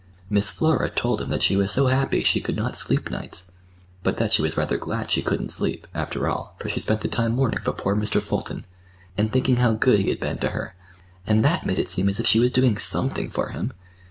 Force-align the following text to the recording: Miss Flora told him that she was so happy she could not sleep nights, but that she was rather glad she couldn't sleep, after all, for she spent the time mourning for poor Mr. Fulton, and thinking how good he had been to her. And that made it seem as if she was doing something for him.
Miss 0.31 0.49
Flora 0.49 0.89
told 0.89 1.21
him 1.21 1.29
that 1.29 1.43
she 1.43 1.55
was 1.55 1.71
so 1.71 1.85
happy 1.85 2.23
she 2.23 2.41
could 2.41 2.55
not 2.55 2.75
sleep 2.75 3.11
nights, 3.11 3.51
but 4.01 4.17
that 4.17 4.33
she 4.33 4.41
was 4.41 4.57
rather 4.57 4.75
glad 4.75 5.11
she 5.11 5.21
couldn't 5.21 5.51
sleep, 5.51 5.85
after 5.93 6.27
all, 6.27 6.55
for 6.57 6.69
she 6.69 6.79
spent 6.79 7.01
the 7.01 7.07
time 7.07 7.33
mourning 7.33 7.59
for 7.61 7.71
poor 7.71 7.95
Mr. 7.95 8.19
Fulton, 8.19 8.65
and 9.15 9.31
thinking 9.31 9.57
how 9.57 9.73
good 9.73 9.99
he 9.99 10.09
had 10.09 10.19
been 10.19 10.39
to 10.39 10.49
her. 10.49 10.73
And 11.27 11.45
that 11.45 11.67
made 11.67 11.77
it 11.77 11.87
seem 11.87 12.09
as 12.09 12.19
if 12.19 12.25
she 12.25 12.39
was 12.39 12.49
doing 12.49 12.79
something 12.79 13.29
for 13.29 13.49
him. 13.49 13.73